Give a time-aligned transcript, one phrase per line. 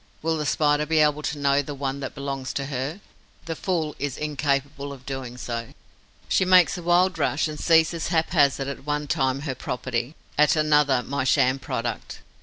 [0.23, 3.01] Will the Spider be able to know the one that belongs to her?
[3.45, 5.75] The fool is incapable of doing so.
[6.27, 11.03] She makes a wild rush and seizes haphazard at one time her property, at another
[11.03, 12.21] my sham product.